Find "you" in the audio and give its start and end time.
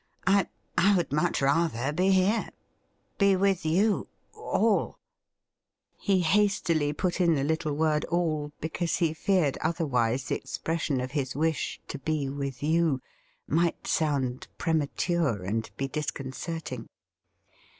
3.67-4.07, 12.63-12.99